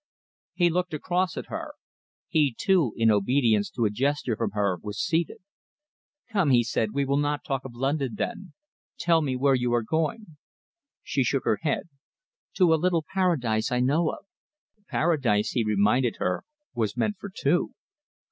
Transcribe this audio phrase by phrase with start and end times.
[0.55, 1.75] He looked across at her.
[2.27, 5.43] He, too, in obedience to a gesture from her, was seated.
[6.29, 8.53] "Come," he said, "we will not talk of London, then.
[8.97, 10.37] Tell me where you are going."
[11.03, 11.87] She shook her head.
[12.55, 14.25] "To a little Paradise I know of."
[14.87, 17.75] "Paradise," he reminded her, "was meant for two."